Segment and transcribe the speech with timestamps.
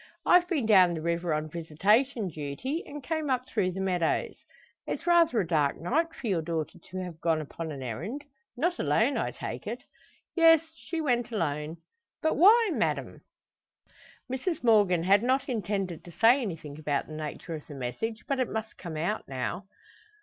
[0.25, 4.33] I've been down the river on visitation duty, and came up through the meadows.
[4.87, 8.23] It's rather a dark night for your daughter to have gone upon an errand!
[8.57, 9.83] Not alone, I take it?"
[10.35, 11.77] "Yes; she went alone."
[12.19, 13.21] "But why, madame?"
[14.27, 18.39] Mrs Morgan had not intended to say anything about the nature of the message, but
[18.39, 19.67] it must come out now.